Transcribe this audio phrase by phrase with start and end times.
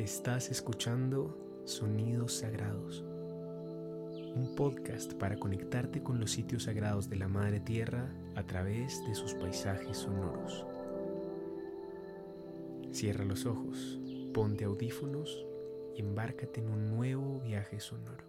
[0.00, 3.04] Estás escuchando Sonidos Sagrados,
[4.34, 9.14] un podcast para conectarte con los sitios sagrados de la Madre Tierra a través de
[9.14, 10.64] sus paisajes sonoros.
[12.92, 14.00] Cierra los ojos,
[14.32, 15.44] ponte audífonos
[15.94, 18.24] y embárcate en un nuevo viaje sonoro.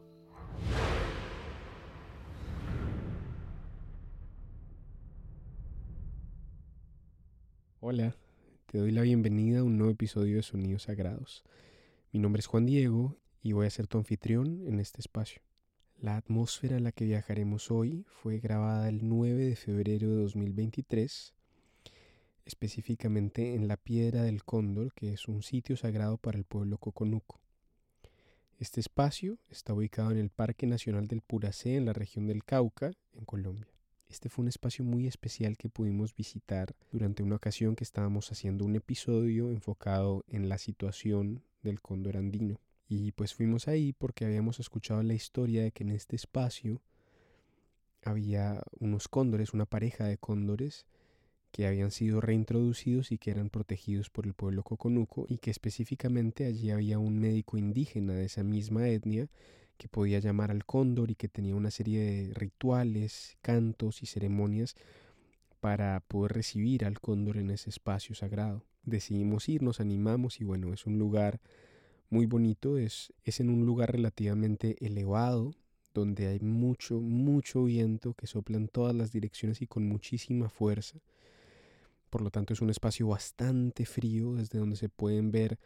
[7.80, 8.14] Hola,
[8.66, 11.46] te doy la bienvenida a un nuevo episodio de Sonidos Sagrados.
[12.14, 15.42] Mi nombre es Juan Diego y voy a ser tu anfitrión en este espacio.
[15.98, 21.34] La atmósfera en la que viajaremos hoy fue grabada el 9 de febrero de 2023,
[22.44, 27.40] específicamente en la Piedra del Cóndor, que es un sitio sagrado para el pueblo coconuco.
[28.60, 32.92] Este espacio está ubicado en el Parque Nacional del Puracé en la región del Cauca,
[33.14, 33.72] en Colombia.
[34.10, 38.66] Este fue un espacio muy especial que pudimos visitar durante una ocasión que estábamos haciendo
[38.66, 42.60] un episodio enfocado en la situación del cóndor andino.
[42.88, 46.82] Y pues fuimos ahí porque habíamos escuchado la historia de que en este espacio
[48.04, 50.86] había unos cóndores, una pareja de cóndores
[51.52, 56.46] que habían sido reintroducidos y que eran protegidos por el pueblo coconuco y que específicamente
[56.46, 59.30] allí había un médico indígena de esa misma etnia
[59.78, 64.76] que podía llamar al cóndor y que tenía una serie de rituales, cantos y ceremonias
[65.62, 68.66] para poder recibir al cóndor en ese espacio sagrado.
[68.84, 71.40] Decidimos ir, nos animamos y bueno, es un lugar
[72.10, 75.54] muy bonito, es, es en un lugar relativamente elevado,
[75.94, 81.00] donde hay mucho, mucho viento que sopla en todas las direcciones y con muchísima fuerza.
[82.10, 85.60] Por lo tanto es un espacio bastante frío desde donde se pueden ver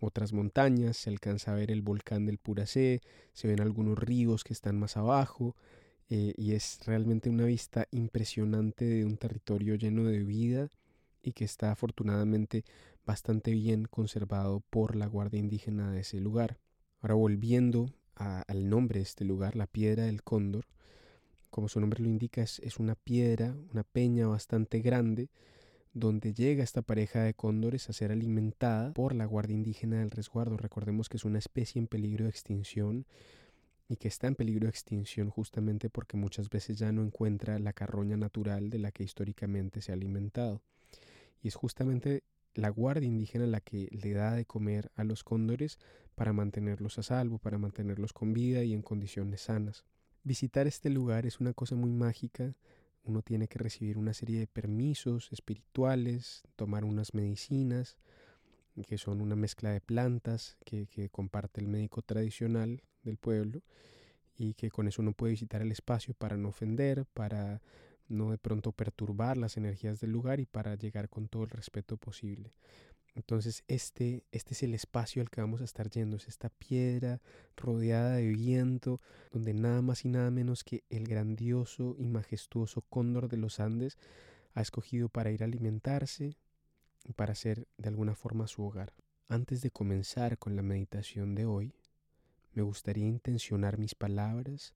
[0.00, 3.00] otras montañas, se alcanza a ver el volcán del Puracé,
[3.32, 5.56] se ven algunos ríos que están más abajo
[6.10, 10.70] eh, y es realmente una vista impresionante de un territorio lleno de vida
[11.22, 12.64] y que está afortunadamente
[13.04, 16.58] bastante bien conservado por la Guardia Indígena de ese lugar.
[17.00, 20.66] Ahora volviendo al nombre de este lugar, la Piedra del Cóndor,
[21.50, 25.30] como su nombre lo indica, es una piedra, una peña bastante grande,
[25.94, 30.56] donde llega esta pareja de cóndores a ser alimentada por la Guardia Indígena del Resguardo.
[30.56, 33.06] Recordemos que es una especie en peligro de extinción
[33.88, 37.72] y que está en peligro de extinción justamente porque muchas veces ya no encuentra la
[37.72, 40.60] carroña natural de la que históricamente se ha alimentado.
[41.42, 42.22] Y es justamente
[42.54, 45.78] la Guardia Indígena la que le da de comer a los cóndores
[46.14, 49.84] para mantenerlos a salvo, para mantenerlos con vida y en condiciones sanas.
[50.24, 52.54] Visitar este lugar es una cosa muy mágica,
[53.04, 57.96] uno tiene que recibir una serie de permisos espirituales, tomar unas medicinas,
[58.86, 63.62] que son una mezcla de plantas que, comparte el médico tradicional del pueblo
[64.36, 67.60] y que con eso uno puede visitar el espacio para no ofender, para
[68.08, 71.96] no de pronto perturbar las energías del lugar y para llegar con todo el respeto
[71.96, 72.54] posible.
[73.14, 77.20] Entonces este, este es el espacio al que vamos a estar yendo, es esta piedra
[77.56, 79.00] rodeada de viento,
[79.32, 83.98] donde nada más y nada menos que el grandioso y majestuoso cóndor de los Andes
[84.54, 86.36] ha escogido para ir a alimentarse
[87.16, 88.92] para ser de alguna forma su hogar.
[89.28, 91.74] Antes de comenzar con la meditación de hoy,
[92.52, 94.74] me gustaría intencionar mis palabras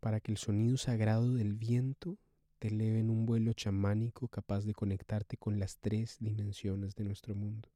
[0.00, 2.18] para que el sonido sagrado del viento
[2.58, 7.34] te eleve en un vuelo chamánico capaz de conectarte con las tres dimensiones de nuestro
[7.34, 7.70] mundo.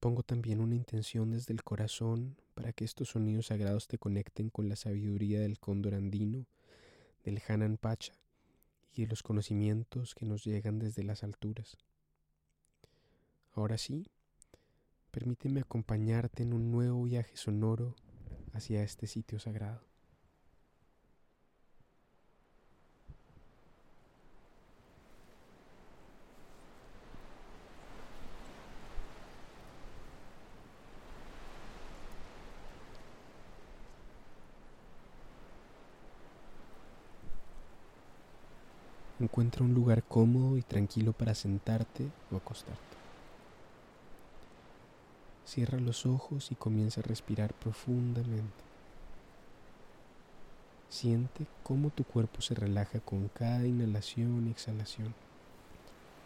[0.00, 4.68] Pongo también una intención desde el corazón para que estos sonidos sagrados te conecten con
[4.68, 6.46] la sabiduría del cóndor andino,
[7.24, 8.12] del Hanan Pacha
[8.92, 11.78] y de los conocimientos que nos llegan desde las alturas.
[13.56, 14.10] Ahora sí,
[15.12, 17.94] permíteme acompañarte en un nuevo viaje sonoro
[18.52, 19.80] hacia este sitio sagrado.
[39.20, 42.93] Encuentra un lugar cómodo y tranquilo para sentarte o acostarte.
[45.54, 48.64] Cierra los ojos y comienza a respirar profundamente.
[50.88, 55.14] Siente cómo tu cuerpo se relaja con cada inhalación y exhalación.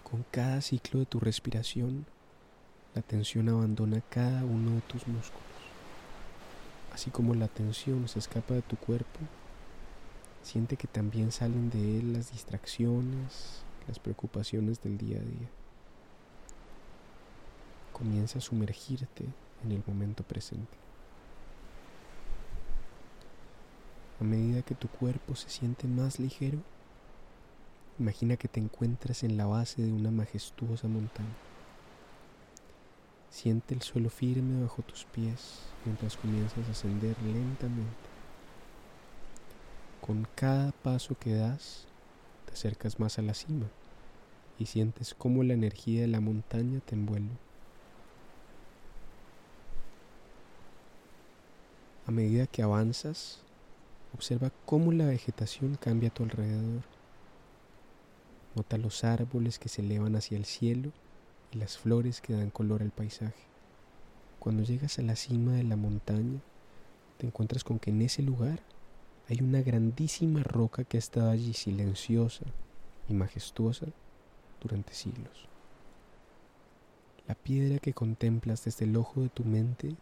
[0.03, 2.07] Con cada ciclo de tu respiración,
[2.95, 5.43] la tensión abandona cada uno de tus músculos.
[6.95, 9.19] Así como la tensión se escapa de tu cuerpo,
[10.43, 15.58] Siente que también salen de él las distracciones, las preocupaciones del día a día.
[17.99, 19.25] Comienza a sumergirte
[19.65, 20.77] en el momento presente.
[24.21, 26.59] A medida que tu cuerpo se siente más ligero,
[27.99, 31.29] imagina que te encuentras en la base de una majestuosa montaña.
[33.31, 38.09] Siente el suelo firme bajo tus pies mientras comienzas a ascender lentamente.
[40.01, 41.87] Con cada paso que das,
[42.47, 43.67] te acercas más a la cima
[44.59, 47.48] y sientes cómo la energía de la montaña te envuelve.
[52.09, 53.43] A medida que avanzas,
[54.15, 56.81] observa cómo la vegetación cambia a tu alrededor.
[58.57, 60.91] Nota los árboles que se elevan hacia el cielo
[61.53, 63.45] y las flores que dan color al paisaje.
[64.39, 66.41] Cuando llegas a la cima de la montaña,
[67.19, 68.63] te encuentras con que en ese lugar
[69.29, 72.47] hay una grandísima roca que ha estado allí silenciosa
[73.07, 73.89] y majestuosa
[74.63, 75.47] durante siglos.
[77.27, 79.95] La piedra que contemplas desde el ojo de tu mente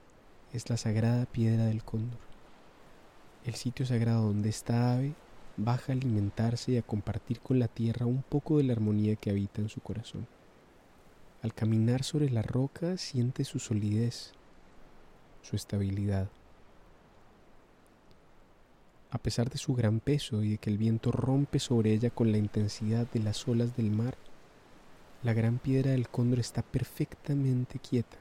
[0.52, 2.18] es la sagrada piedra del cóndor,
[3.44, 5.14] el sitio sagrado donde esta ave
[5.56, 9.30] baja a alimentarse y a compartir con la tierra un poco de la armonía que
[9.30, 10.26] habita en su corazón.
[11.42, 14.32] Al caminar sobre la roca siente su solidez,
[15.42, 16.28] su estabilidad.
[19.10, 22.32] A pesar de su gran peso y de que el viento rompe sobre ella con
[22.32, 24.16] la intensidad de las olas del mar,
[25.22, 28.16] la gran piedra del cóndor está perfectamente quieta,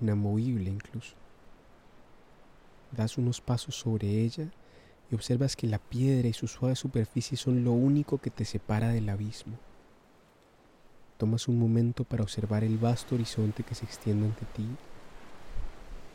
[0.00, 1.14] inamovible incluso.
[2.96, 4.46] Das unos pasos sobre ella
[5.10, 8.88] y observas que la piedra y su suave superficie son lo único que te separa
[8.88, 9.58] del abismo.
[11.18, 14.66] Tomas un momento para observar el vasto horizonte que se extiende ante ti,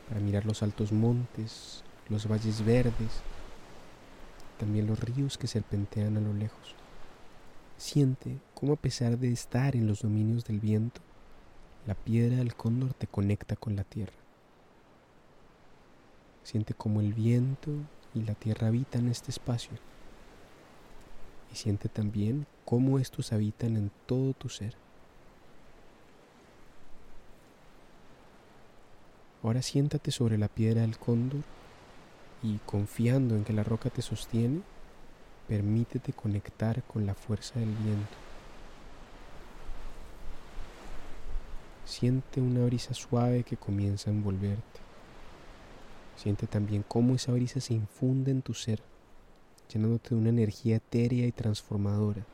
[0.08, 3.22] para mirar los altos montes, los valles verdes,
[4.58, 6.76] también los ríos que serpentean a lo lejos.
[7.78, 11.02] Siente cómo a pesar de estar en los dominios del viento,
[11.88, 14.19] la piedra del cóndor te conecta con la tierra.
[16.50, 17.70] Siente cómo el viento
[18.16, 19.74] y la tierra habitan este espacio.
[21.54, 24.74] Y siente también cómo estos habitan en todo tu ser.
[29.44, 31.44] Ahora siéntate sobre la piedra del cóndor
[32.42, 34.64] y confiando en que la roca te sostiene,
[35.48, 38.18] Permítete conectar con la fuerza del viento.
[41.86, 44.89] Siente una brisa suave que comienza a envolverte.
[46.22, 48.82] Siente también cómo esa brisa se infunde en tu ser,
[49.74, 52.26] llenándote de una energía etérea y transformadora.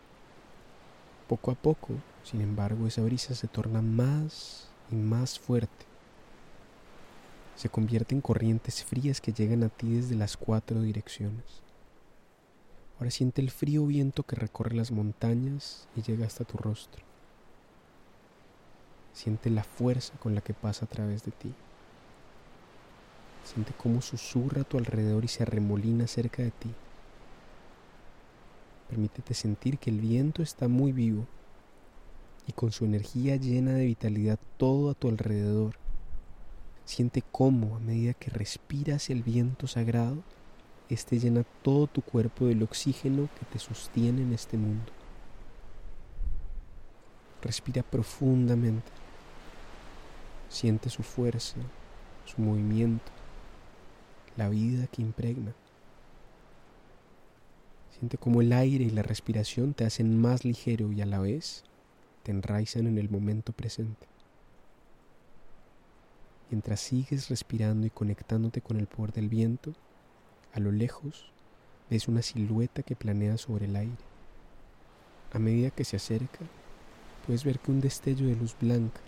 [1.28, 1.94] Poco a poco,
[2.24, 5.86] sin embargo, esa brisa se torna más y más fuerte.
[7.56, 11.46] Se convierte en corrientes frías que llegan a ti desde las cuatro direcciones.
[12.98, 17.04] Ahora siente el frío viento que recorre las montañas y llega hasta tu rostro.
[19.14, 21.54] Siente la fuerza con la que pasa a través de ti.
[23.46, 26.74] Siente cómo susurra a tu alrededor y se arremolina cerca de ti.
[28.90, 31.28] Permítete sentir que el viento está muy vivo
[32.48, 35.76] y con su energía llena de vitalidad todo a tu alrededor.
[36.86, 40.18] Siente cómo a medida que respiras el viento sagrado,
[40.90, 44.92] este llena todo tu cuerpo del oxígeno que te sostiene en este mundo.
[47.42, 48.92] Respira profundamente.
[50.50, 51.58] Siente su fuerza,
[52.26, 53.12] su movimiento,
[54.38, 55.54] la vida que impregna.
[57.98, 61.64] Siente como el aire y la respiración te hacen más ligero y a la vez
[62.24, 64.08] te enraizan en el momento presente.
[66.50, 69.74] Mientras sigues respirando y conectándote con el poder del viento,
[70.54, 71.32] a lo lejos
[71.90, 74.04] ves una silueta que planea sobre el aire.
[75.34, 76.40] A medida que se acerca,
[77.26, 79.02] puedes ver que un destello de luz blanca,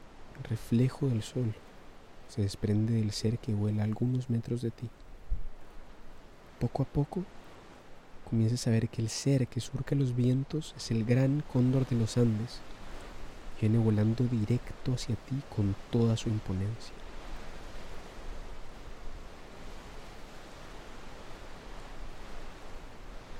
[0.49, 1.53] reflejo del sol,
[2.27, 4.89] se desprende del ser que vuela algunos metros de ti.
[6.59, 7.23] Poco a poco,
[8.27, 11.95] comienzas a ver que el ser que surca los vientos es el gran cóndor de
[11.95, 12.61] los Andes.
[13.61, 16.93] Viene volando directo hacia ti con toda su imponencia.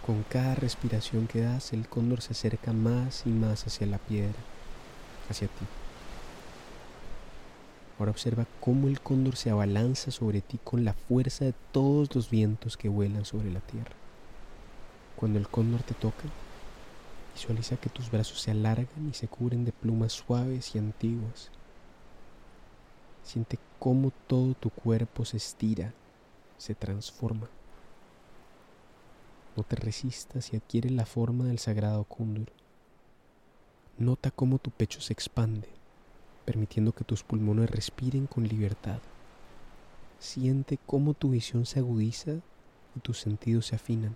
[0.06, 4.40] Con cada respiración que das, el cóndor se acerca más y más hacia la piedra,
[5.30, 5.66] hacia ti.
[7.98, 12.30] Ahora observa cómo el cóndor se abalanza sobre ti con la fuerza de todos los
[12.30, 13.96] vientos que vuelan sobre la tierra.
[15.16, 16.24] Cuando el cóndor te toca,
[17.34, 21.50] visualiza que tus brazos se alargan y se cubren de plumas suaves y antiguas.
[23.24, 25.92] Siente cómo todo tu cuerpo se estira,
[26.58, 27.50] se transforma.
[29.56, 32.52] No te resistas y adquiere la forma del sagrado cóndor.
[33.98, 35.68] Nota cómo tu pecho se expande,
[36.48, 39.00] permitiendo que tus pulmones respiren con libertad.
[40.18, 42.36] Siente cómo tu visión se agudiza
[42.96, 44.16] y tus sentidos se afinan.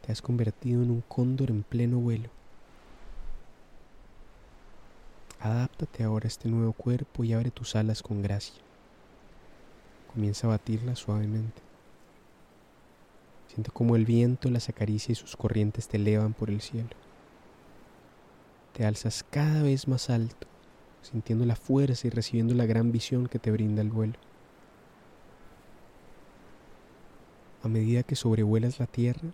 [0.00, 2.30] Te has convertido en un cóndor en pleno vuelo.
[5.40, 8.62] Adáptate ahora a este nuevo cuerpo y abre tus alas con gracia.
[10.10, 11.60] Comienza a batirlas suavemente.
[13.48, 17.03] Siente cómo el viento las acaricia y sus corrientes te elevan por el cielo.
[18.74, 20.48] Te alzas cada vez más alto,
[21.00, 24.14] sintiendo la fuerza y recibiendo la gran visión que te brinda el vuelo.
[27.62, 29.30] A medida que sobrevuelas la tierra,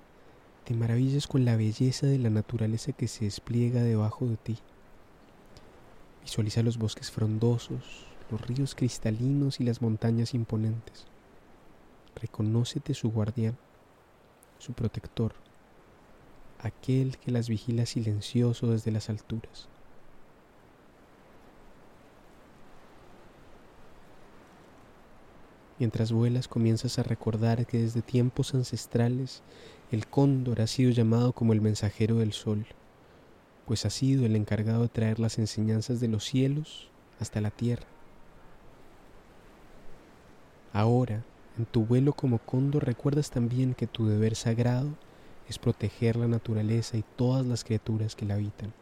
[0.65, 4.59] te maravillas con la belleza de la naturaleza que se despliega debajo de ti.
[6.21, 11.07] Visualiza los bosques frondosos, los ríos cristalinos y las montañas imponentes.
[12.15, 13.57] Reconócete su guardián,
[14.59, 15.33] su protector,
[16.63, 19.69] aquel que las vigila silencioso desde las alturas.
[25.79, 29.43] Mientras vuelas comienzas a recordar que desde tiempos ancestrales
[29.91, 32.67] el cóndor ha sido llamado como el mensajero del sol,
[33.67, 37.87] pues ha sido el encargado de traer las enseñanzas de los cielos hasta la tierra.
[40.75, 41.25] Ahora,
[41.57, 44.91] en tu vuelo como cóndor, recuerdas también que tu deber sagrado
[45.49, 48.73] es proteger la naturaleza y todas las criaturas que la habitan.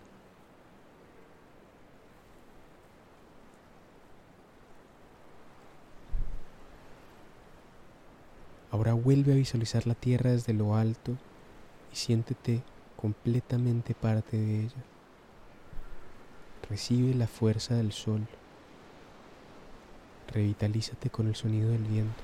[8.71, 11.13] Ahora vuelve a visualizar la tierra desde lo alto
[11.93, 12.63] y siéntete
[13.01, 14.85] completamente parte de ella.
[16.69, 18.27] Recibe la fuerza del sol.
[20.33, 22.23] Revitalízate con el sonido del viento.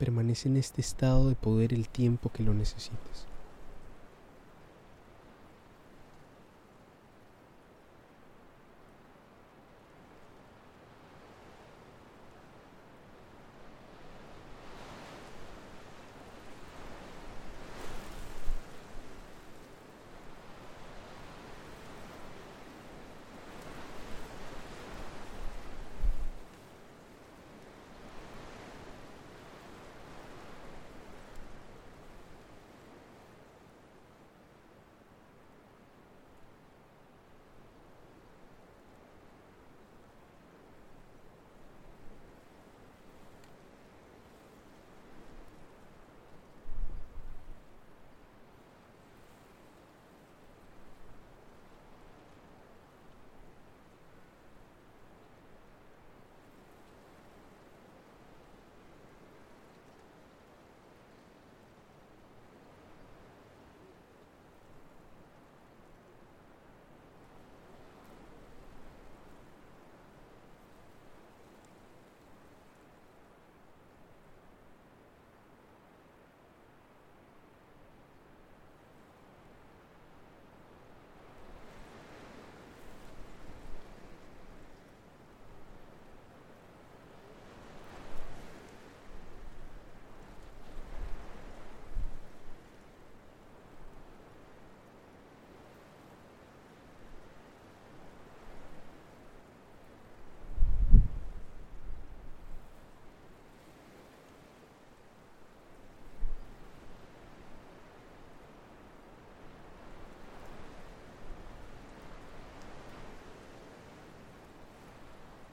[0.00, 3.26] Permanece en este estado de poder el tiempo que lo necesites.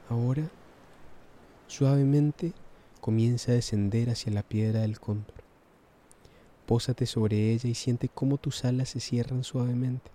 [0.10, 0.44] Ahora,
[1.78, 2.54] suavemente,
[3.02, 5.36] comienza a descender hacia la piedra del cóndor.
[6.66, 10.10] Pósate sobre ella y siente cómo tus alas se cierran suavemente.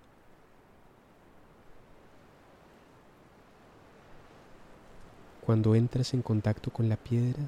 [5.46, 7.44] Cuando entras en contacto con la piedra,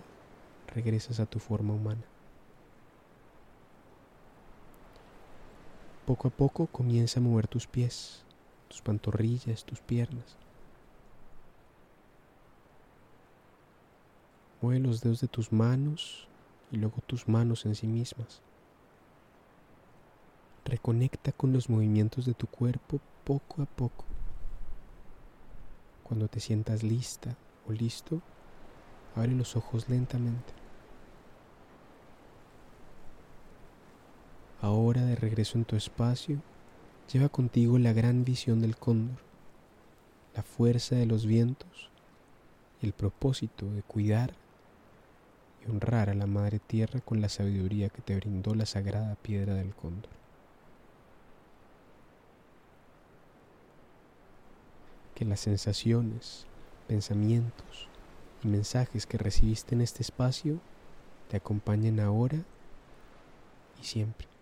[0.73, 2.05] regresas a tu forma humana.
[6.07, 8.23] Poco a poco comienza a mover tus pies,
[8.69, 10.44] tus pantorrillas, tus piernas.
[14.65, 16.27] Mueve los dedos de tus manos
[16.73, 18.41] y luego tus manos en sí mismas.
[20.65, 24.07] Reconecta con los movimientos de tu cuerpo poco a poco.
[26.03, 27.37] Cuando te sientas lista
[27.69, 28.23] o listo,
[29.15, 30.55] abre los ojos lentamente.
[34.63, 36.41] Ahora de regreso en tu espacio,
[37.13, 39.19] lleva contigo la gran visión del cóndor,
[40.35, 41.91] la fuerza de los vientos
[42.81, 44.43] y el propósito de cuidar
[45.71, 49.75] honrar a la Madre Tierra con la sabiduría que te brindó la sagrada piedra del
[49.75, 50.11] cóndor.
[55.15, 56.47] Que las sensaciones,
[56.89, 57.89] pensamientos
[58.43, 60.61] y mensajes que recibiste en este espacio
[61.29, 62.39] te acompañen ahora
[63.81, 64.34] y siempre.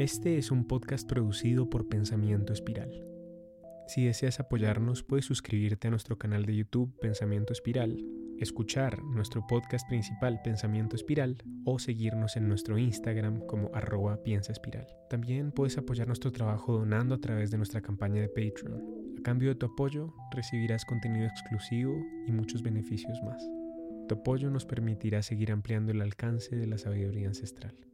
[0.00, 3.04] Este es un podcast producido por Pensamiento Espiral.
[3.86, 8.02] Si deseas apoyarnos, puedes suscribirte a nuestro canal de YouTube Pensamiento Espiral,
[8.38, 14.86] escuchar nuestro podcast principal Pensamiento Espiral o seguirnos en nuestro Instagram como arroba piensa espiral.
[15.10, 18.82] También puedes apoyar nuestro trabajo donando a través de nuestra campaña de Patreon.
[19.18, 21.94] A cambio de tu apoyo, recibirás contenido exclusivo
[22.26, 23.46] y muchos beneficios más.
[24.08, 27.89] Tu apoyo nos permitirá seguir ampliando el alcance de la sabiduría ancestral.